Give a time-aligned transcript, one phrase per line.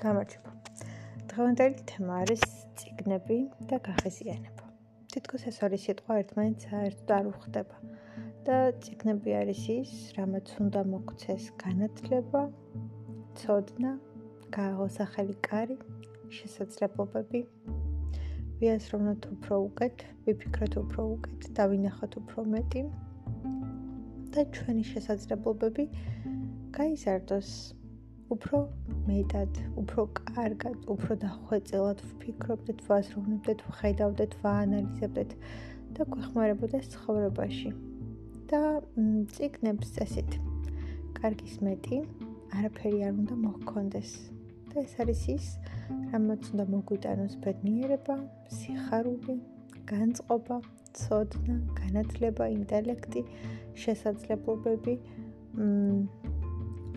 [0.00, 0.50] გამარჯობა.
[1.30, 2.44] დღევანდელი თემა არის
[2.80, 3.36] ციგნები
[3.68, 4.68] და გახიზიანება.
[5.12, 7.76] თითქოს ეს ორი სიტყვა ერთმანეთს საერთოდ არ უხდება.
[8.46, 12.42] და ციგნები არის ის, რამაც უნდა მოგცეს განათლება,
[13.40, 13.92] ცოდნა,
[14.56, 15.76] გააღოს ახალი კარი,
[16.38, 17.40] შესაძლებლობები.
[18.60, 22.82] ვიაზროვნოთ უფრო უკეთ, ვიფიქროთ უფრო უკეთ, დავინახოთ უფრო მეტი.
[24.32, 25.84] და ჩვენი შესაძლებლობები
[26.78, 27.50] გაიზარდოს
[28.30, 28.58] უფრო
[29.10, 35.30] მეტად, უფრო კარგად, უფრო დახვეწილად ვფიქრობდეთ, ვაზროვნებდეთ, ვხედავდეთ, ვაანალიზებდეთ
[35.96, 37.72] და გვეხმარებოდეს ცხოვრებაში.
[38.50, 38.82] და
[39.34, 40.30] ციგნებს წესით.
[41.18, 41.98] კარგის მეტი,
[42.58, 44.10] არაფერი არ უნდა მოხონდეს.
[44.70, 45.46] და ეს არის ის,
[46.10, 48.16] რამაც უნდა მოგვიტანოს ბედნიერება,
[48.58, 49.36] სიხარული,
[49.92, 50.56] განწყობა,
[50.98, 53.22] ცოდნა, განათლება, ინტელექტი,
[53.74, 54.94] შესაძლებლობები,
[55.54, 56.29] მ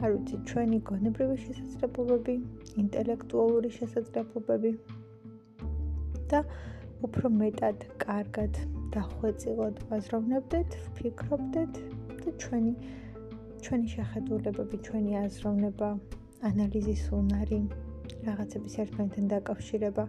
[0.03, 2.35] არ ვიცი, ჩვენი გონებრივი შესაძლებლობები,
[2.83, 4.71] ინტელექტუალური შესაძლებლობები
[6.33, 6.39] და
[7.07, 8.59] უფრო მეტად კარგად
[8.95, 11.73] დახვეწილად ვაზროვნებდეთ, ვფიქრობდეთ
[12.23, 12.73] და ჩვენი
[13.63, 15.89] ჩვენი შეხედულებები, ჩვენი აზროვნება,
[16.49, 17.59] ანალიზის უნარი,
[18.27, 20.03] რაღაცების ერთმანეთთან დაკავშირება,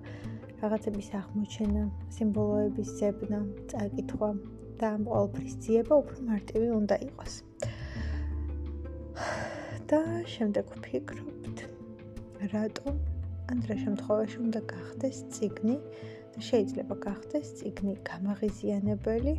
[0.62, 1.84] რაღაცების აღმოჩენა,
[2.16, 4.30] სიმბოლოების ზებნა, წაკითხვა
[4.80, 7.34] და ამ ყოველფრის ძიება უფრო მარტივი უნდა იყოს.
[9.90, 10.00] და
[10.34, 11.58] შემდეგ ვფიქრობთ
[12.52, 12.94] რატომ?
[13.52, 15.76] ან რა შემთხვევაში უნდა გახდეს ციგნი?
[16.34, 19.34] და შეიძლება გახდეს ციგნი გამაღიზიანებელი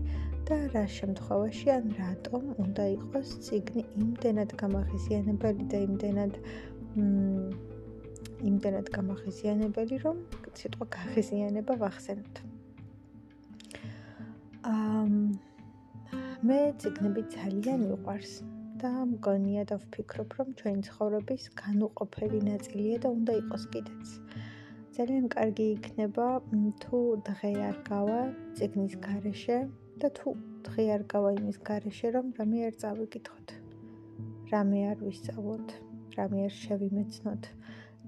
[0.48, 6.34] და რა შემთხვევაში ან რატომ უნდა იყოს ციგნი იმდენად გამაღიზიანებელი და იმდენად
[8.52, 10.18] იმდენად გამაღიზიანებელი რომ
[10.62, 12.36] სიტყვა გაღიზიანება ვახსენოთ.
[14.72, 15.14] ამ
[16.48, 18.34] მე ციგნები ძალიან მიყვარს
[18.82, 24.08] და მგონია და ვფიქრობ, რომ ჩვენი ცხოვრების განუყოფელი ნაწილია და უნდა იყოს კიდეც.
[24.96, 26.28] ძალიან კარგი იქნება
[26.84, 27.00] თუ
[27.30, 28.20] დღე არ გავა
[28.58, 29.58] ციგნის გარეშე
[30.04, 30.36] და თუ
[30.68, 33.48] დღე არ გავა იმის გარეშე, რომ რამე არ წავიკითხოთ.
[34.52, 35.68] რამე არ ვისწავლოთ,
[36.18, 37.44] რამე არ შევიმეცნოთ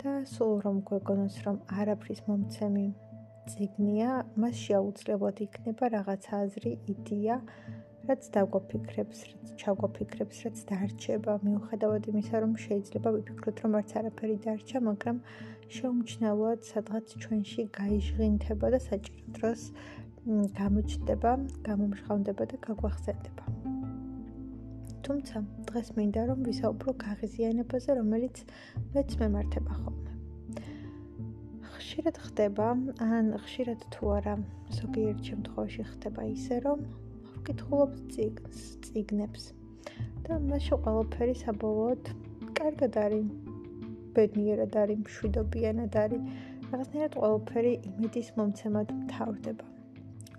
[0.04, 2.88] და სულ რომ გვეგონოს, რომ არაფრის მომცემი
[3.52, 4.10] ციგნია,
[4.42, 7.38] მას შეუძლებლად იქნება რაღაც აზრი, იდეა
[8.08, 14.80] რაც დაგვაფიქრებს, რაც ჩაგვაფიქრებს, რაც დარჩება, მიუხედავად იმისა, რომ შეიძლება ვიფიქროთ, რომ არც არაფერი დარჩა,
[14.88, 15.18] მაგრამ
[15.76, 19.62] შეუმჩნევლად სადღაც ჩვენში გაიჟღინთება და საჭირო დროს
[20.60, 21.32] გამოჩნდება,
[21.68, 23.44] გამომშხავდება და გაგვახსენდება.
[25.08, 28.36] თუმცა, დღეს მინდა რომ ვისაუბრო გაღიზიანებაზე, რომელიც
[28.96, 30.14] მეც მემართება ხოლმე.
[31.76, 32.68] ხშირად ხდება,
[33.04, 34.36] ან ხშირად თუ არა,
[34.80, 36.80] ზოგიერთ შემთხვევაში ხდება ისე, რომ
[37.48, 39.44] ვკითხულობთ ციგნს, ციგნებს.
[40.28, 42.10] და მასში ყველაფერი საბოლოოდ
[42.60, 43.30] კარგად არის.
[44.18, 46.26] ბედნიერად არის, მშვიდობიანად არის.
[46.72, 49.66] რაღაცნაირად ყველაფერი იმედის მომცემად მთავრდება.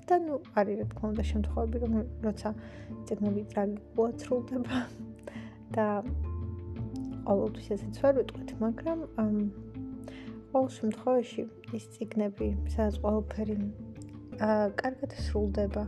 [0.09, 1.95] და ნუ არის რა თქმა უნდა შემთხვევები, რომ
[2.29, 2.51] როცა
[3.09, 4.79] ციგნები ტრაგიკულად სრულდება
[5.77, 5.87] და
[7.29, 8.99] ყოველთვის ესეც ვერ ვიტყვით, მაგრამ
[10.53, 11.43] ყოველ შემთხვევაში
[11.77, 13.57] ის ციგნები, სადაც ყველაფერი
[14.45, 15.83] აა კარგად სრულდება,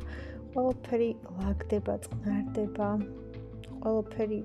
[0.55, 2.88] ყველაფერი ლაგდება, წყნარდება,
[3.83, 4.41] ყველაფერი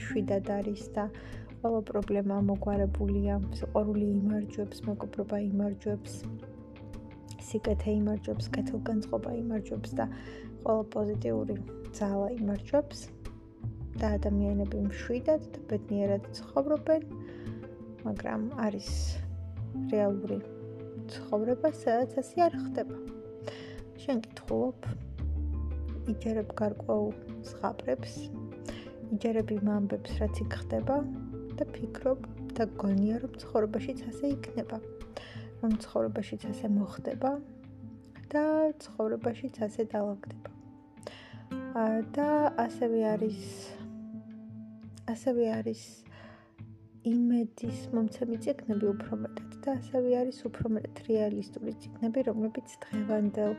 [0.00, 1.04] შვიდად არის და
[1.60, 6.12] ყველა პრობლემა მოგვარებულია, სიყვარული იმარჯვებს, მეგობრობა იმარჯვებს,
[7.50, 10.06] სიკეთე იმარჯვებს, კეთილგანწყობა იმარჯვებს და
[10.64, 11.56] ყველა პოზიტიური
[11.98, 13.08] ძალა იმარჯვებს.
[14.00, 17.02] და ადამიანები მშვიდად და ბედნიერად ცხოვრობენ,
[18.06, 18.88] მაგრამ არის
[19.92, 20.38] რეალური
[21.12, 22.96] ცხოვრება, სადაც ასე არ ხდება.
[24.00, 24.88] შენ კითხულობ
[26.08, 27.10] იჯერებ გარკვეულ
[27.50, 28.14] ზღაპრებს,
[29.16, 30.96] იჯერებ იმ ამბებს, რაც იქ ხდება
[31.60, 32.24] და ფიქრობ
[32.56, 34.80] და გონია, რომ ცხოვრებაშიც ასე იქნება.
[35.60, 37.30] რომ ცხოვრებაშიც ასე მოხდება
[38.32, 38.44] და
[38.84, 40.50] ცხოვრებაშიც ასე დაალაგდება.
[42.16, 42.28] და
[42.64, 43.42] ასევე არის
[45.12, 45.82] ასევე არის
[47.12, 53.52] იმედის მომცემი ციგნები უფრო მეტად და ასევე არის უფრო მეტად რეალისტური ციგნები, რომლებიც დღევანდელ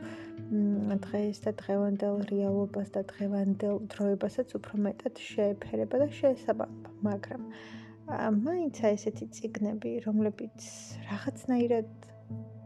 [1.06, 7.42] დღეს და დღევანდელ რეალობას და დღევანდელ დროებასაც უფრო მეტად შეეფერება და შეესაბამება, მაგრამ
[8.42, 10.70] მაინცა ესეთი ციგნები, რომლებიც
[11.10, 11.90] რაღაცნაირად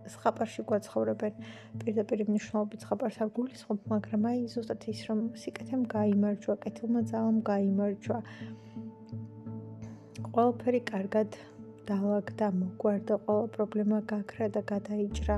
[0.06, 1.40] სხაპარში გვაცხოვრებენ,
[1.82, 8.18] პირდაპირ მნიშვნელობით სხაპარს არ გულისხმობ, მაგრამ აი ზუსტად ის რომ სიკეთემ გაიმარჯვა, კეთილმა ძალამ გაიმარჯვა,
[10.30, 11.38] ყველაფერი კარგად
[11.88, 15.36] დაალაგდა, მოგვარდა, ყველა პრობლემა გაქრა და გადაიჭრა.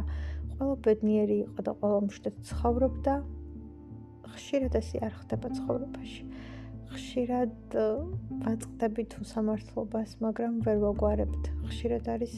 [0.58, 3.14] ყველა ბედნიერი იყო და ყველა მშვიდად ცხოვრობდა.
[4.34, 6.22] ხშირად ასე არ ხდება ცხოვრებაში.
[6.94, 7.54] ხშირად
[8.44, 11.44] ვაწყდებით უსამართლობას, მაგრამ ვერ ვაგვარებთ.
[11.68, 12.34] ხშირად არის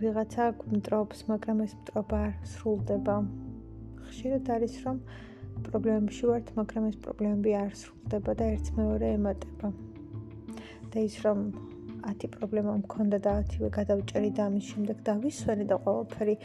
[0.00, 3.16] ვიღაცა გმტრობს, მაგრამ ეს მტრობა არ სრულდება.
[4.08, 4.96] ხშირად არის რომ
[5.66, 9.68] პრობლემებში ვართ, მაგრამ ეს პრობლემები არ სრულდება და ერთს მეორე ემატება.
[10.90, 11.38] და ის რომ
[12.10, 16.36] 10 პრობლემა მქონდა და 10-ვე გადავჭერი და ამის შემდეგ დავისვენე და ყველაფერი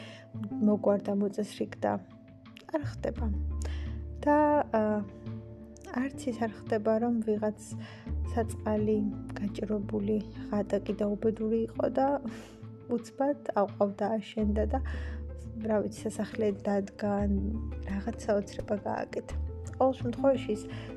[0.70, 1.92] მოგვარდა მოწესრიგდა.
[2.76, 3.26] არ ხდება.
[4.26, 4.38] და
[6.02, 7.60] არც ის არ ხდება რომ ვიღაც
[8.34, 8.98] საწყალი
[9.38, 10.18] გაჭირებული
[10.52, 12.08] ღატა კიდე უბედური იყო და
[12.96, 14.80] უცბად აყვავდა აშენდა და
[15.70, 17.16] რა ვიცი სასახლე დადგა
[17.90, 19.45] რაღაცა ოცრება გააკეთა.
[19.78, 20.56] ყოველ შემთხვევაში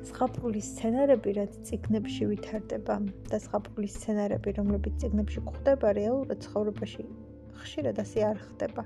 [0.09, 2.95] ზღაპრული სცენარები რაც ციგნებში ვითარდება
[3.31, 7.03] და ზღაპრული სცენარები რომლებიც ციგნებში გვხვდება რეალურად ცხოვრებაში
[7.63, 8.83] ხშირად ასე არ ხდება.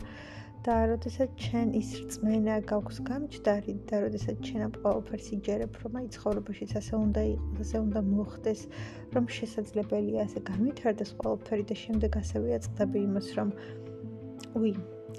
[0.63, 6.07] და როდესაც ჩვენ ის რწმენა გაქვს გამჭდარი და როდესაც ჩვენ ამ ყოველფერს იჯერებ რომ აი
[6.16, 8.62] ცხოვრებაშიც ასე უნდა იყოს ასე უნდა მოხდეს
[9.16, 13.50] რომ შესაძლებელია ასე განვითარდეს ყოველფერი და შემდეგ ასე ვიაწყდები იმას რომ
[14.56, 14.72] უი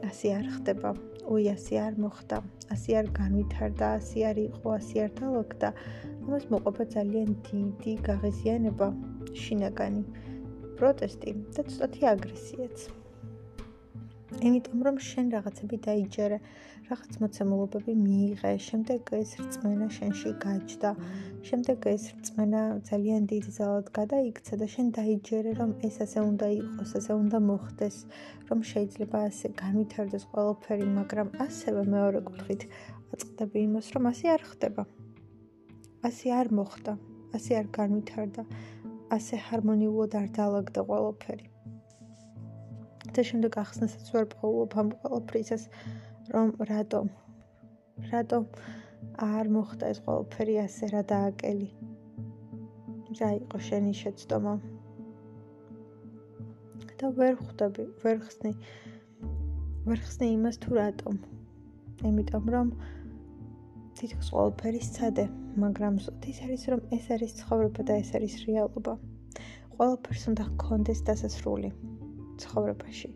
[0.08, 2.38] ასე არ ხდება ой, ასე არ მოხდა,
[2.74, 5.68] ასე არ განვითარდა, ასე არ იყო, ასე არ დაალაგდა.
[6.24, 8.88] ამას მოყვება ძალიან დიდი გაღიზიანება,
[9.44, 10.04] შინაგანი
[10.78, 13.03] პროტესტი და ცოტათი აგრესიაც.
[14.48, 16.38] იმიტომ რომ შენ რაღაცები დაიჯერე,
[16.88, 20.90] რაღაც მოცემულობები მიიღე, შემდეგ ეს რწმენა შენში გაჩნდა.
[21.48, 26.90] შემდეგ ეს რწმენა ძალიან დიდ ძალად გადაიქცა და შენ დაიჯერე, რომ ეს ასე უნდა იყოს,
[26.98, 27.96] ასე უნდა მოხდეს,
[28.50, 32.62] რომ შეიძლება ასე განვითარდეს ყველაფერი, მაგრამ ასევე მეორე კუთხით
[33.14, 34.82] აწყდები იმას, რომ ასე არ ხდება.
[36.04, 36.92] ასე არ მოხდა,
[37.36, 38.42] ასე არ განვითარდა,
[39.16, 41.53] ასე ჰარმონიულად არ დაალაგდა ყველაფერი.
[43.14, 45.68] და შემდეგ ახსნასაც ვერ პაულობ ამ ყველაფრისას
[46.34, 47.10] რომ რატომ
[48.10, 48.46] რატომ
[49.24, 51.68] არ მოხდა ეს ყველაფერი ასე რა დააკელი?
[53.20, 54.54] რა იყო შენი შეცდომა.
[56.98, 58.52] და ვერ ხვდები ვერ ხსნი
[59.86, 61.16] ვერ ხსნი იმას თუ რატომ
[62.10, 62.68] იმიტომ რომ
[63.98, 65.24] თითქოს ყველაფერი სცადე
[65.64, 65.98] მაგრამ
[66.30, 68.94] ის არის რომ ეს არის ცხოვრება და ეს არის რეალობა.
[69.74, 71.70] ყველაფერს უნდა გქონდეს დასასრული
[72.42, 73.10] ცხოვრებაში.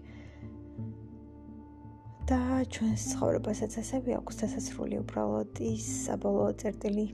[2.29, 2.39] და
[2.75, 7.07] ჩვენს ცხოვრებასაც ასევე აქვს დასასრული უბრალოდ ის საბოლოო წერტილი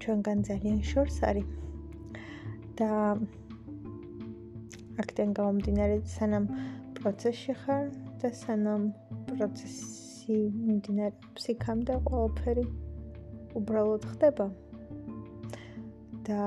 [0.00, 1.48] ჩვენგან ძალიან შორს არის.
[2.78, 2.90] და
[5.02, 6.44] აქედან გამომდინარე სანამ
[6.96, 7.84] პროცესში ხარ
[8.22, 8.82] და სანამ
[9.28, 12.64] პროცესი მიმდინარეობს იქამდე ყველაფერი
[13.60, 14.46] უბრალოდ ხდება.
[16.28, 16.40] და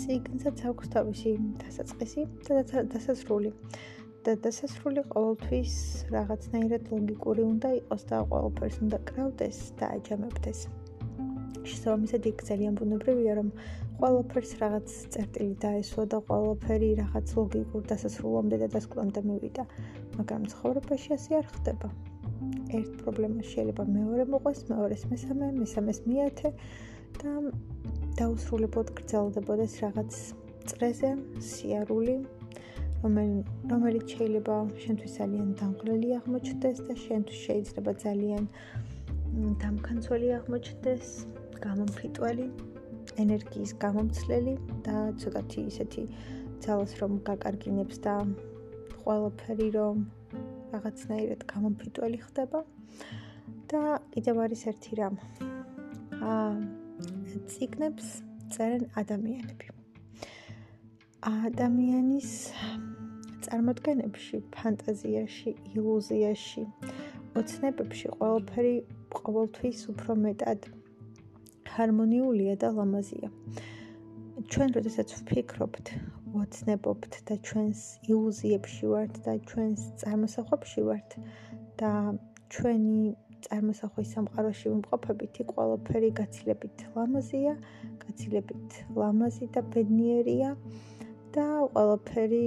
[0.00, 1.30] ციგნსაც აქვს თავისი
[1.62, 2.62] დასაწყისი და
[2.92, 3.52] დასასრული.
[4.22, 5.72] და დასასრული ყოველთვის
[6.14, 10.60] რაღაცნაირად ლოგიკური უნდა იყოს და ყოველფერს უნდა კრავდეს და აჯამებდეს.
[11.70, 13.48] შესაბამისად იქ ძალიან ბუნებრივია რომ
[13.98, 19.64] ყოველფერს რაღაც წერტილი დაესვა და ყოველფერი რაღაც ლოგიკურ დასასრულამდე და დასკვნამდე მივიდა.
[20.16, 21.88] მაგრამ ცხოვრებაში ასე არ ხდება.
[22.78, 26.50] ერთ პრობლემა შეიძლება მეორე მოყვეს, მეორეს მესამე, მესამეს მეათე
[27.20, 27.30] და
[28.18, 30.16] დაუსრულებლად გრძელდებოდეს რაღაც
[30.68, 31.10] წრეზე,
[31.48, 32.16] სიარული,
[33.02, 38.44] რომელიც შეიძლება შენთვის ძალიან დამღლელი აღმოჩნდეს და შენთვის შეიძლება ძალიან
[39.62, 41.06] დამქანცველი აღმოჩნდეს,
[41.64, 42.46] გამომფრიტველი,
[43.24, 44.54] ენერგიის გამომცლელი
[44.86, 46.04] და ცოტათი ისეთი
[46.62, 48.14] ძალას რომ გაკარგინებს და
[49.02, 49.96] ყველაფერი რომ
[50.74, 52.60] რაღაცნაირად გამომფრიტველი ხდება.
[53.72, 53.82] და
[54.12, 55.14] კიდევ არის ერთი რამ.
[56.28, 56.81] აა
[57.52, 58.08] ციგნებს
[58.54, 59.68] წერენ ადამიანები.
[61.30, 62.30] ადამიანის
[63.46, 66.64] წარმოდგენებში, ფანტაზიაში, ილუზიაში,
[67.40, 68.74] ოცნებებში ყველაფერი
[69.18, 70.68] ყოველთვის უფრო მეტად
[71.72, 73.28] ჰარმონიულია და ლამაზია.
[74.52, 75.86] ჩვენ როდესაც ვფიქრობთ,
[76.42, 77.80] ოცნებობთ და ჩვენს
[78.12, 81.16] ილუზიებში ვართ და ჩვენს წარმოსახვებში ვართ
[81.80, 81.92] და
[82.52, 83.00] ჩვენი
[83.46, 87.54] წარმოსახვის სამყაროში ვიმყოფებით, იქ ყველაფერი გაცილებით ლამაზია,
[88.04, 90.50] გაცილებით ლამაზი და ბედნიერია
[91.36, 92.46] და ყველაფერი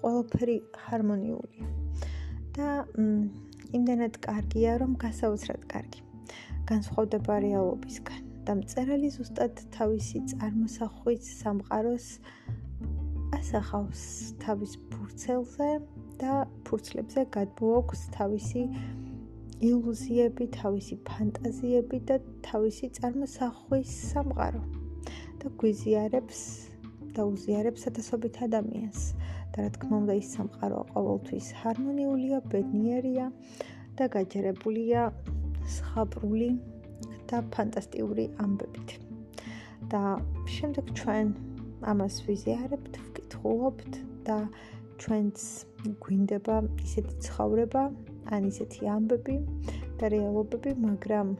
[0.00, 0.56] ყველაფერი
[0.86, 1.66] ჰარმონიულია.
[2.58, 2.68] და
[3.78, 6.00] იმდენად კარგია, რომ გასაოცრად კარგი.
[6.70, 8.22] განსხვავდება რეალობისგან.
[8.48, 12.06] და მწერალი ზუსტად თავისი წარმოსახვის სამყაროს
[13.36, 14.04] ასახავს
[14.40, 15.68] თავის ფურცელზე
[16.22, 18.62] და ფურცლებზე გადმოაქვს თავისი
[19.58, 24.62] ილუზიები, თავისი ფანტაზიები და თავისი წარმოსახვის სამყარო
[25.42, 26.40] და გვიზიარებს
[27.16, 29.00] და უზიარებს ათასობით ადამიანს.
[29.52, 33.26] და რა თქმა უნდა, ის სამყარო ყოველთვის ჰარმონიულია, ბედნიერია
[33.98, 35.00] და გაჯერებულია
[35.66, 36.50] სხაპრული
[37.26, 38.88] და ფანტასტიკური ამბებით.
[39.88, 40.02] და
[40.46, 41.26] შემდეგ ჩვენ
[41.90, 43.92] ამას ვიზიარებთ, ვკითხულობთ
[44.26, 44.38] და
[45.00, 45.38] ჩვენც
[46.04, 47.82] გვინდება ისეთი ცხოვრება,
[48.34, 49.36] ან ისეთი ამბები
[50.00, 51.34] და რეალობები, მაგრამ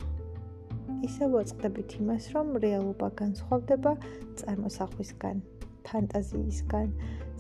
[1.07, 3.93] ისე ვაწყდებით იმას, რომ რეალობა განსხვავდება
[4.41, 5.43] წარმოსახვისგან,
[5.89, 6.89] ფანტაზიისგან,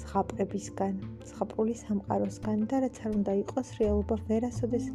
[0.04, 0.94] ზღაპრებისგან,
[1.30, 4.86] ზღაპრული სამყაროსგან და რაც არ უნდა იყოს, რეალობა ვერასოდეს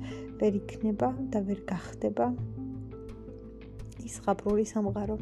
[0.42, 2.30] ვერ იქნება და ვერ გახდება
[4.04, 5.18] ის ზღაპრული სამყარო,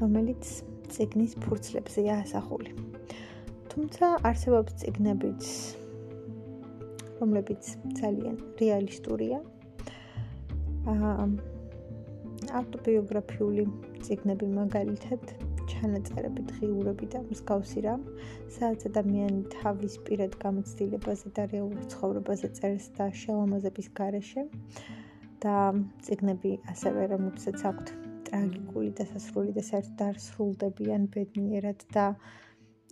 [0.00, 0.42] რომელიც
[0.90, 2.72] ციგნის ფურცლებზეა ასახული.
[3.70, 5.50] თუმცა არსებობს ციგნებიც,
[7.20, 9.38] რომლებიც ძალიან რეალისტურია.
[10.90, 11.28] აა
[12.60, 13.64] ავტობიოგრაფიული
[14.04, 15.32] ციგნები მაგალითად
[15.70, 18.02] ჩანაწერები, დღიურები და მსგავსი რამ,
[18.56, 24.46] სადაც ადამიანი თავის პირად გამოცდილებაზე და რეალურ ცხოვრებაზე წერს და შელამაზების გარეშე
[25.44, 25.56] და
[26.06, 27.92] ციგნები ასევე რომელსაც აქვთ
[28.30, 32.06] ტრაგიკული დასასრული და საერთოდ დასრულდებიან ბედნიერად და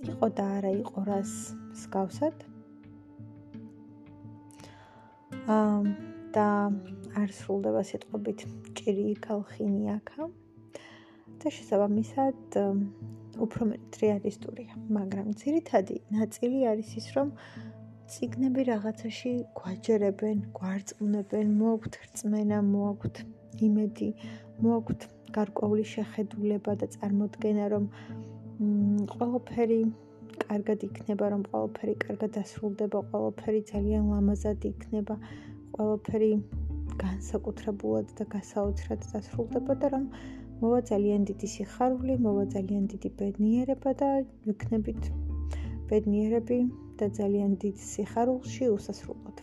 [0.07, 1.35] იყო და არა იყო რას
[1.75, 2.58] მსგავსად.
[5.49, 6.49] და
[7.19, 8.45] არ სრულდება სიტყვებით
[8.77, 10.29] ჭირი ქალხინი აქა.
[11.39, 12.57] და შესაბამისად
[13.45, 17.29] უფრო მეტ რეალისტურია, მაგრამ ძირითადი ნაწილი არის ის, რომ
[18.11, 23.17] ციგნები რაღაცაში გვაჯერებენ, გვარწმუნებენ, მოაქვთ რწმენა, მოაქვთ
[23.69, 24.11] იმედი,
[24.65, 25.01] მოაქვთ
[25.37, 27.85] გარკვეული შეხედულება და წარმოდგენა, რომ
[29.15, 29.81] ყველაფერი
[30.49, 35.15] კარგად იქნება, რომ ყველაფერი კარგად დასრულდება, ყველაფერი ძალიან ლამაზად იქნება,
[35.77, 36.31] ყველაფერი
[37.03, 40.05] განსაკუთრებულად და გასაოცრად დასრულდება და რომ
[40.63, 44.09] მოვა ძალიან დიდი სიხარული, მოვა ძალიან დიდი ბედნიერება და
[44.47, 45.03] ვიქნებით
[45.91, 46.59] ბედნიერები
[46.99, 49.37] და ძალიან დიდ სიხარულში უსასრულოდ.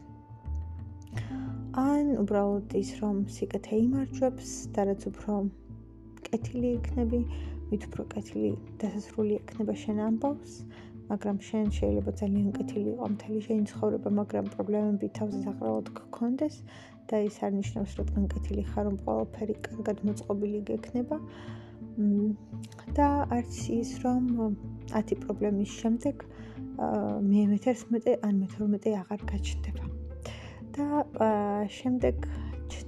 [1.85, 5.33] ან უბრალოდ ის რომ სიკეთე იმარჯვებს და რაც უფრო
[6.27, 7.19] კეთილი იქნები,
[7.71, 8.51] მით უფრო კეთილი
[8.83, 10.53] დასასრული იქნება შენ ამბავს,
[11.09, 16.55] მაგრამ შენ შეიძლება ძალიან კეთილი იყო მთელი შენი ცხოვრება, მაგრამ პრობლემები თავზე საყრელოდ გქონდეს
[17.09, 21.17] და ის არ ნიშნავს, რომ კეთილი ხარ, რომ ყველაფერი კარგად მოწყობილი გექნება.
[22.95, 24.23] და არც ის, რომ
[24.91, 26.25] 10 პრობლემის შემდეგ
[26.75, 29.85] მე მე-11 ან მე-12 აღარ გაჩნდება.
[30.75, 30.87] და
[31.71, 32.15] შემდეგ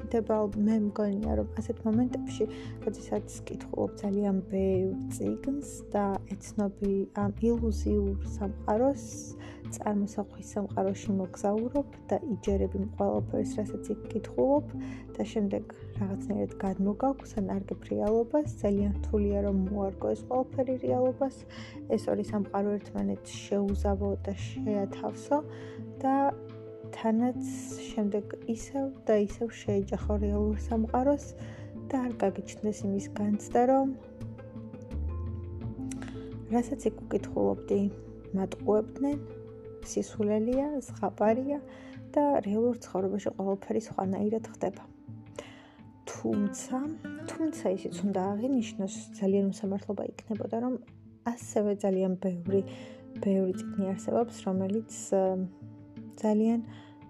[0.08, 2.46] ჩნდება მე მგონია რომ ასეთ მომენტებში
[2.86, 9.04] როდესაც კითხულობ ძალიან ბევრ ციგნს და ეცნობი ამ ილუზიურ სამყაროს
[9.76, 14.72] წარმოსახვის სამყაროში მოგზაურობ და იჯერები ყველაფერს რასაც იქ კითხულობ
[15.18, 18.48] და შემდეგ რაღაცნაირად გადმოგაქვს ან არგებ რეალობას.
[18.64, 21.36] ძალიან რთულია რომ მოარგო ეს ყველაფერი რეალობას.
[21.92, 25.38] ეს ორი სამყარო ერთმანეთს შეუზავო და შეათავსო
[26.00, 26.16] და
[26.98, 27.42] თანაც
[27.94, 31.26] შემდეგ ისევ და ისევ შეეჯახო რეალურ სამყაროს
[31.92, 33.92] და არ გაგიჩნდეს იმის განცდა, რომ
[36.54, 37.80] რასაც იქ უკითხულობდი,
[38.40, 39.20] მატყუებდნენ,
[39.88, 41.60] სისულელია, ზღაპარია
[42.18, 44.84] და რეალურ ცხოვრებაში ყველაფერი სხვანაირად ხდება.
[46.10, 46.78] თუმცა,
[47.30, 50.74] თუმცა ისიც უნდა აღინიშნოს, ძალიან მოსამართლობა იქნებოდა, რომ
[51.30, 52.62] ასევე ძალიან ბევრი
[53.22, 54.92] ბევრი წიგნი არსებობს, რომელიც
[56.22, 56.60] ძალიან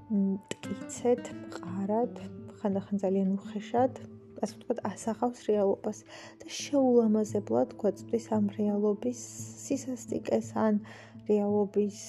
[0.08, 2.20] მტკიცედ, მყარად,
[2.60, 3.98] ხანდახან ძალიან უხეშად,
[4.40, 5.98] ასე ვთქვათ, ასახავს რეალობას
[6.40, 9.24] და შეულამაზებლად გვაწვდის ამ რეალობის
[9.66, 10.80] სისასტიკეს ან
[11.28, 12.00] რეალობის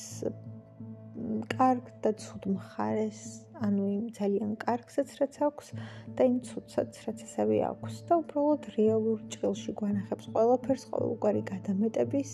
[1.50, 3.22] კარგ და ცუდ მხარეს,
[3.66, 5.72] ანუ იმ ძალიან კარგსაც რაც აქვს
[6.14, 12.30] და იმ ცუდსაც რაც ასევე აქვს და უბრალოდ რეალურ ჭრილში გვანახებს ყველაფერს ყოველგვარი გადამეტების,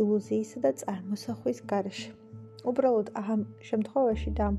[0.00, 2.10] ილუზიისა და წარმოსახვის გარეშე.
[2.70, 4.56] უბრალოდ ამ შემთხვევაში და ამ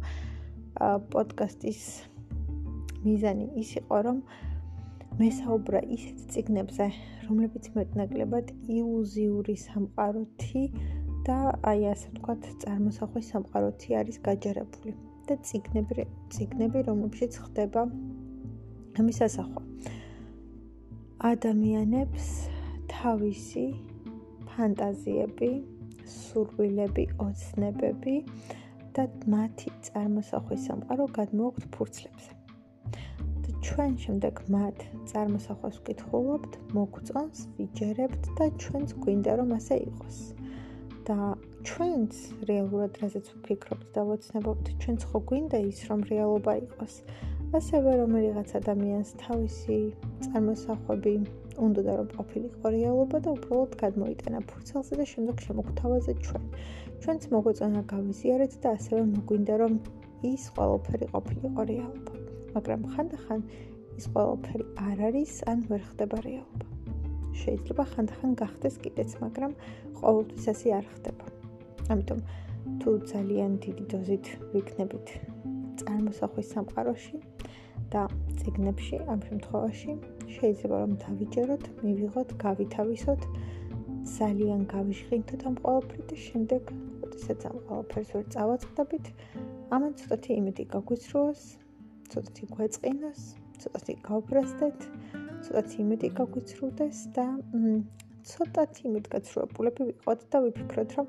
[1.13, 1.81] პოდკასტის
[3.03, 4.21] მიზანი ის იყო რომ
[5.19, 6.87] მესაუბრა ისეთ ციგნებზე
[7.27, 10.63] რომლებიც მეტნაკლებად ილუზიური სამყაროთი
[11.27, 11.37] და
[11.71, 14.95] აი ასე ვთქვათ წარმოსახვის სამყაროთი არის გაჯერებული
[15.29, 17.85] და ციგნები ციგნები რომლებშიც ხდება
[19.03, 19.61] ამის ასახვა
[21.33, 22.25] ადამიანებს
[22.91, 23.67] თავისი
[24.49, 25.51] ფანტაზიები
[26.03, 28.15] სურვილები, ოცნებები
[28.95, 32.31] და მათი წარმოსახვის სამყარო გადმოაქვთ ფურცლებზე.
[33.43, 34.77] და ჩვენ შემდეგ მათ
[35.11, 40.17] წარმოსახვას ვკითხულობთ, მოგწონს, ვიჯერებთ და ჩვენც გვინდა რომ ასე იყოს.
[41.07, 41.17] და
[41.67, 42.13] ჩვენც
[42.49, 46.93] რეალურად რაზეც ვფიქრობთ და ვოცნებობთ, ჩვენც ხო გვინდა ის რომ რეალობა იყოს.
[47.57, 49.79] ასევე რომ რაღაც ადამიანს თავისი
[50.25, 51.15] წარმოსახვები
[51.65, 56.43] უნდა და რომ ყოფილიყო რეალობა და უბრალოდ გადმოიტანა ფურცელზე და შემდეგ შემოგთავაზე ჩვენ.
[57.03, 59.73] ჩვენც მოგვეწონა გავიზიარეთ და ასევე მოგვინდა რომ
[60.33, 62.13] ის ყველაფერი ყოფილიყო რეალობა.
[62.55, 63.41] მაგრამ ხანდახან
[63.99, 66.65] ის ყველაფერი არ არის ან ვერ ხდება რეალობა.
[67.41, 69.51] შეიძლება ხანდახან გახდეს კიდეც, მაგრამ
[69.99, 71.25] ყოველთვის ასე არ ხდება.
[71.93, 72.19] ამიტომ
[72.81, 75.07] თუ ძალიან დიდი დოზით ვიქნებით
[75.79, 77.17] წარმოსახვის სამყაროში
[77.93, 78.03] და
[78.39, 79.91] ციგნებში, ამ შემთხვევაში
[80.35, 83.21] შეიძლება რომ დავიჯეროთ, მივიღოთ, გავითავისოთ,
[84.17, 86.61] ძალიან გავიშხინოთ ამ ყოველფრით და შემდეგ,
[87.03, 89.05] როდესაც ამ ყოველფერს ვერ წავაწყდებით,
[89.75, 91.41] ამან ცოტათი იმედი გაგვიცრუოს,
[92.11, 93.21] ცოტათი გვეწყინოს,
[93.63, 94.79] ცოტათი გავბრასდეთ,
[95.43, 97.25] ცოტათი იმედი გაგვიცრუდეს და
[98.31, 101.07] ცოტათი იმედგაცრუებულები ვიყავთ და ვიფიქროთ, რომ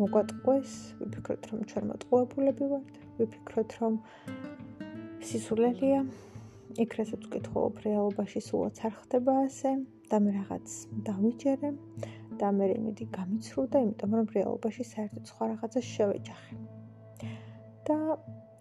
[0.00, 3.92] მოგვატყუეს, ვიფიქროთ, რომ ჩვენ მოტყუებულები ვართ, ვიფიქროთ, რომ
[5.24, 6.00] სისულელია.
[6.82, 9.70] იქ რასაც ვკითხულობ რეალობაში სულაც არ ხდება ასე
[10.10, 10.74] და მე რაღაც
[11.08, 11.70] დავიჯერე
[12.40, 16.56] და მე იმედი გამიცრუდა, იმიტომ რომ რეალობაში საერთოდ სხვა რაღაცას შევეჯახე.
[17.86, 17.96] და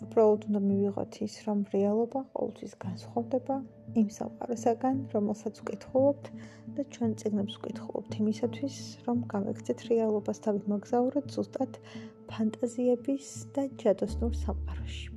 [0.06, 3.56] უბრალოდ უნდა მივიღოთ ის, რომ რეალობა ყოველთვის განსხვავდება
[4.02, 6.30] იმ სამყაროსაგან, რომელსაც ვკითხულობთ
[6.78, 11.82] და ჩვენ წიგნებს ვკითხულობთ იმისათვის, რომ გავექცეთ რეალობას და ვიმოგზაუროთ ზუსტად
[12.30, 15.15] ფანტაზიების და ჯადოსნურ სამყაროში.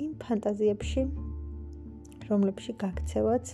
[0.00, 1.02] იმ ფანტაზიებში,
[2.30, 3.52] რომლებში გაქცევაც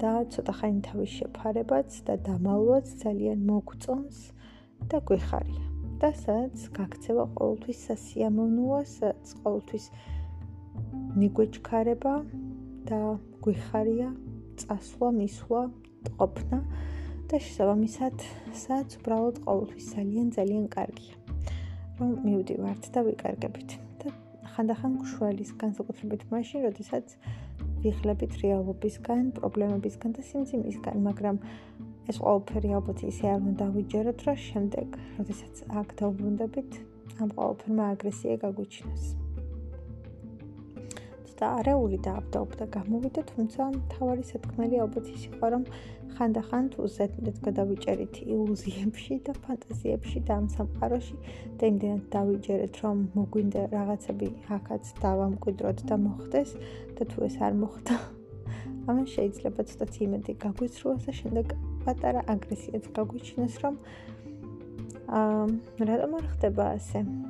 [0.00, 4.18] და ცოტა ხანი თავის შეფარებაც და დამალვაც ძალიან მოგწონს
[4.90, 5.66] და გვეხარია.
[6.00, 9.86] და სადაც გაქცევა ყოველთვის სასიამოვნოა, სადაც ყოველთვის
[11.20, 12.14] მიგვეჩქარება
[12.88, 13.00] და
[13.44, 14.08] გვიხარია
[14.62, 15.62] წასვლა, მისვლა,
[16.16, 16.58] ყოფნა
[17.28, 18.16] და შესაბამისად,
[18.62, 21.14] სადაც უბრალოდ ყოველთვის ძალიან ძალიან კარგია.
[22.00, 23.79] რომ მივდივართ და ვიკარგებით.
[24.60, 27.12] და ხანდახან გშველის განსაკუთრებით მაშინ, როდესაც
[27.80, 31.38] ვიხლებით რეალობისგან, პრობლემებისგან და სიმძიმისგან, მაგრამ
[32.12, 36.70] ეს ყველაფერი ალბათ ისე არ უნდა დავიჯეროთ, რომ შემდეგ, როდესაც აქ დავბრუნდებით,
[37.24, 39.29] ამ ყველაფერმა აგრესია გაგვიჩინოს.
[41.40, 45.64] და არეული დაავდაობა გამოვიდა, თუმცა თავარი სათქმელი ალბათ ის იყო, რომ
[46.16, 51.16] ხანდახან თუ ზეთმეტ გადავიჭერით ილუზიებში და ფანტაზიებში და ამ სამყაროში
[51.56, 56.50] და იმდენად დავიჯერეთ, რომ მოგვინდა რაღაცები აქაც დავამკვიდროთ და მოხდეს
[57.00, 57.94] და თუ ეს არ მოხდა,
[58.90, 61.46] ამან შეიძლება ცოტა იმედი გაგვიცრუოს და შემდეგ
[61.84, 63.74] პატარა აგრესიაც გაგვიჩინოს, რომ
[65.10, 65.44] აა
[65.88, 67.29] რატომ არ ხდება ასე?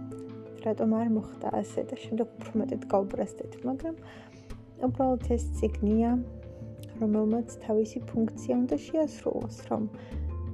[0.64, 3.96] რატომ არ მოხდა ასე და შემდეგ უფრო მეტად გავბრასდეთ, მაგრამ
[4.86, 6.10] უბრალოდ ეს ციგნია,
[7.00, 9.82] რომელმაც თავისი ფუნქცია უნდა შეასრულოს, რომ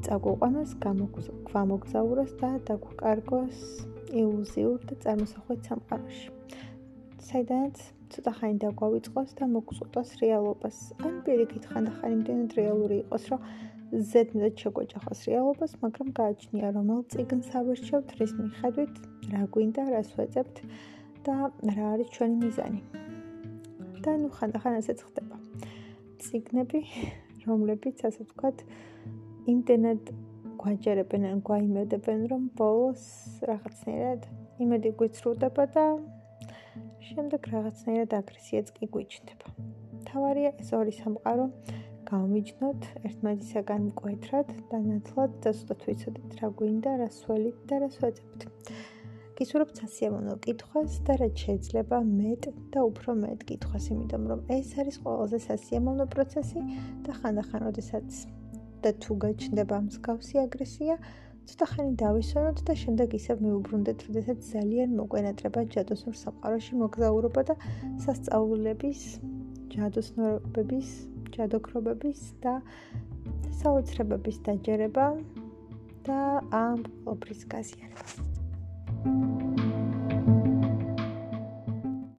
[0.06, 0.70] წაგვიყვანოს,
[1.52, 3.58] გამოგზაუროს და დაგვკარგოს
[4.14, 6.28] ილუზიურ და წარმოსახვით სამყაროში.
[7.26, 7.76] საიდანაც
[8.14, 10.76] ცოტა ხანი დაგვავიწყოს და მოგწუტოს რეალობას.
[11.06, 13.40] ან პირიქით ხანდახან იმდენად რეალური იყოს, რომ
[13.92, 18.94] ზედმეტ შეგვეჯახოს რეალობას, მაგრამ გააჩნია რომელ ციგნს ავერჩევთ, რის მიხედვით,
[19.32, 20.56] რა გვინდა, რას ვეძებთ
[21.26, 21.34] და
[21.76, 22.82] რა არის ჩვენი მიზანი.
[24.06, 25.36] და ნუ ხანდახან ასეც ხდება.
[26.22, 26.80] ციგნები,
[27.46, 28.58] რომლებიც ასე ვთქვათ,
[29.50, 30.02] იმდენად
[30.62, 33.02] გვაჯერებენ ან გვაიმედებენ, რომ ბოლოს
[33.50, 34.20] რაღაცნაირად
[34.62, 35.84] იმედი გვიცრუდება და
[37.06, 39.46] შემდეგ რაღაცნაირად აგრესიაც კი გვიჩნდება.
[40.06, 41.46] თავარია ეს ორი სამყარო
[42.06, 48.46] გავმიჯნოთ ერთმანეთისაგან მკვეთრად და ნათლად და ზუსტად ვიცოდეთ რა გვინდა, რა სველით და რა სვეწებთ.
[49.36, 54.96] გისურვებთ სასიამოვნო კითხვას და რაც შეიძლება მეტ და უფრო მეტ კითხვას, იმიტომ რომ ეს არის
[55.02, 56.60] ყველაზე სასიამოვნო პროცესი
[57.08, 58.08] და ხანდახან როდესაც
[58.86, 60.94] და თუ გაჩნდება მსგავსი აგრესია,
[61.50, 67.54] ცოტა ხანი დავისვენოთ და შემდეგ ისევ მიუბრუნდეთ, როდესაც ძალიან მოგვენატრება ჯადოსნურ სამყაროში მოგზაურობა და
[68.06, 69.00] სასწაულების
[69.74, 70.90] ჯადოსნურების
[71.36, 72.54] ჯადოქრობების და
[73.62, 75.08] საოცრებების დაჯერება
[76.08, 76.20] და
[76.62, 79.45] ამ ოფრის გაზიარება.